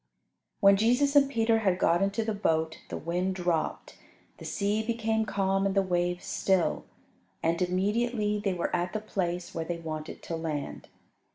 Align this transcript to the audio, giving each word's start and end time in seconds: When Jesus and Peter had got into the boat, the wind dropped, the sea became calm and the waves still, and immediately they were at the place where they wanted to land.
When 0.61 0.77
Jesus 0.77 1.15
and 1.15 1.29
Peter 1.29 1.59
had 1.59 1.77
got 1.77 2.01
into 2.01 2.25
the 2.25 2.33
boat, 2.33 2.79
the 2.89 2.97
wind 2.97 3.35
dropped, 3.35 3.99
the 4.39 4.45
sea 4.45 4.81
became 4.81 5.27
calm 5.27 5.63
and 5.63 5.75
the 5.75 5.83
waves 5.83 6.25
still, 6.25 6.85
and 7.43 7.61
immediately 7.61 8.39
they 8.43 8.55
were 8.55 8.75
at 8.75 8.93
the 8.93 8.99
place 8.99 9.53
where 9.53 9.63
they 9.65 9.77
wanted 9.77 10.23
to 10.23 10.35
land. 10.35 10.87